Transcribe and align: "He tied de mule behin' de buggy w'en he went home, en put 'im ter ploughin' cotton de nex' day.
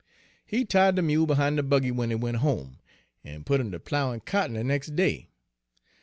"He 0.43 0.65
tied 0.65 0.95
de 0.95 1.03
mule 1.03 1.27
behin' 1.27 1.57
de 1.57 1.61
buggy 1.61 1.89
w'en 1.89 2.09
he 2.09 2.15
went 2.15 2.37
home, 2.37 2.79
en 3.23 3.43
put 3.43 3.61
'im 3.61 3.69
ter 3.71 3.77
ploughin' 3.77 4.21
cotton 4.21 4.53
de 4.55 4.63
nex' 4.63 4.87
day. 4.87 5.29